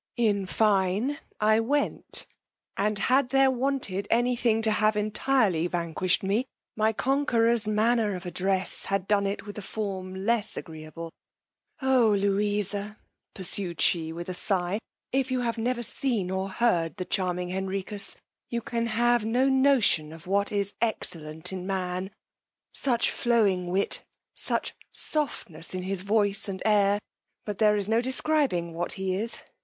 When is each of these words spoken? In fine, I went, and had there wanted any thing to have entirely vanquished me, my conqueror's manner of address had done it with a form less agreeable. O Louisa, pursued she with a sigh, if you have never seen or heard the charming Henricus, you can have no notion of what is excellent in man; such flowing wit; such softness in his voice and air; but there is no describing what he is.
In 0.17 0.47
fine, 0.47 1.19
I 1.39 1.59
went, 1.59 2.25
and 2.75 2.97
had 2.97 3.29
there 3.29 3.51
wanted 3.51 4.07
any 4.09 4.35
thing 4.35 4.63
to 4.63 4.71
have 4.71 4.97
entirely 4.97 5.67
vanquished 5.67 6.23
me, 6.23 6.45
my 6.75 6.91
conqueror's 6.91 7.67
manner 7.67 8.15
of 8.15 8.25
address 8.25 8.85
had 8.85 9.07
done 9.07 9.27
it 9.27 9.45
with 9.45 9.59
a 9.59 9.61
form 9.61 10.15
less 10.25 10.57
agreeable. 10.57 11.11
O 11.83 12.15
Louisa, 12.17 12.97
pursued 13.35 13.79
she 13.79 14.11
with 14.11 14.27
a 14.27 14.33
sigh, 14.33 14.79
if 15.11 15.29
you 15.29 15.41
have 15.41 15.59
never 15.59 15.83
seen 15.83 16.31
or 16.31 16.49
heard 16.49 16.97
the 16.97 17.05
charming 17.05 17.49
Henricus, 17.49 18.15
you 18.49 18.59
can 18.59 18.87
have 18.87 19.23
no 19.23 19.49
notion 19.49 20.11
of 20.11 20.25
what 20.25 20.51
is 20.51 20.73
excellent 20.81 21.53
in 21.53 21.67
man; 21.67 22.09
such 22.71 23.11
flowing 23.11 23.67
wit; 23.67 24.03
such 24.33 24.73
softness 24.91 25.75
in 25.75 25.83
his 25.83 26.01
voice 26.01 26.49
and 26.49 26.63
air; 26.65 26.99
but 27.45 27.59
there 27.59 27.77
is 27.77 27.87
no 27.87 28.01
describing 28.01 28.73
what 28.73 28.93
he 28.93 29.13
is. 29.13 29.43